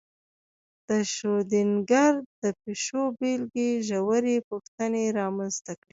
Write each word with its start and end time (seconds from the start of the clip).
د 0.87 0.89
شرودینګر 1.13 2.13
د 2.41 2.43
پیشو 2.61 3.01
بېلګې 3.19 3.69
ژورې 3.89 4.37
پوښتنې 4.49 5.03
رامنځته 5.19 5.71
کړې. 5.79 5.89